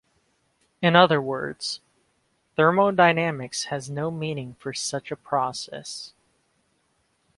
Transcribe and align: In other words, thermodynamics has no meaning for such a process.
In 0.81 0.95
other 0.95 1.21
words, 1.21 1.79
thermodynamics 2.55 3.65
has 3.65 3.87
no 3.87 4.09
meaning 4.09 4.55
for 4.55 4.73
such 4.73 5.11
a 5.11 5.15
process. 5.15 6.15